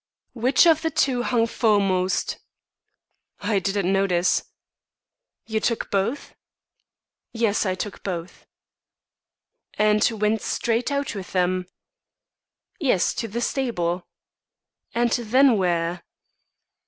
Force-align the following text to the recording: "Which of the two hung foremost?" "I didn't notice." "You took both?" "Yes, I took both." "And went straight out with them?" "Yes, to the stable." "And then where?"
"Which 0.33 0.65
of 0.65 0.81
the 0.81 0.89
two 0.89 1.21
hung 1.21 1.45
foremost?" 1.45 2.39
"I 3.39 3.59
didn't 3.59 3.93
notice." 3.93 4.43
"You 5.45 5.59
took 5.59 5.91
both?" 5.91 6.33
"Yes, 7.33 7.67
I 7.67 7.75
took 7.75 8.01
both." 8.01 8.47
"And 9.75 10.03
went 10.09 10.41
straight 10.41 10.89
out 10.89 11.13
with 11.13 11.33
them?" 11.33 11.67
"Yes, 12.79 13.13
to 13.13 13.27
the 13.27 13.41
stable." 13.41 14.07
"And 14.95 15.11
then 15.11 15.55
where?" 15.55 16.03